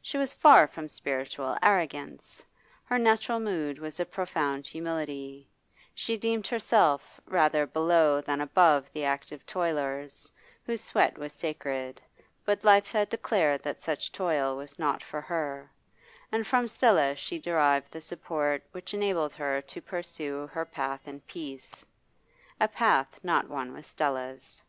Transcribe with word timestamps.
She 0.00 0.18
was 0.18 0.32
far 0.34 0.68
from 0.68 0.88
spiritual 0.88 1.58
arrogance; 1.64 2.44
her 2.84 2.96
natural 2.96 3.40
mood 3.40 3.80
was 3.80 3.98
a 3.98 4.06
profound 4.06 4.68
humility; 4.68 5.48
she 5.96 6.16
deemed 6.16 6.46
herself 6.46 7.20
rather 7.26 7.66
below 7.66 8.20
than 8.20 8.40
above 8.40 8.88
the 8.92 9.02
active 9.04 9.44
toilers, 9.46 10.30
whose 10.64 10.82
sweat 10.84 11.18
was 11.18 11.32
sacred; 11.32 12.00
but 12.44 12.62
life 12.62 12.92
had 12.92 13.08
declared 13.08 13.64
that 13.64 13.80
such 13.80 14.12
toil 14.12 14.56
was 14.56 14.78
not 14.78 15.02
for 15.02 15.20
her, 15.20 15.68
and 16.30 16.46
from 16.46 16.68
Stella 16.68 17.16
she 17.16 17.40
derived 17.40 17.90
the 17.90 18.00
support 18.00 18.62
which 18.70 18.94
enabled 18.94 19.34
her 19.34 19.60
to 19.60 19.80
pursue 19.82 20.46
her 20.52 20.64
path 20.64 21.08
in 21.08 21.18
peace 21.22 21.84
a 22.60 22.68
path 22.68 23.18
not 23.24 23.48
one 23.48 23.72
with 23.72 23.86
Stella's. 23.86 24.62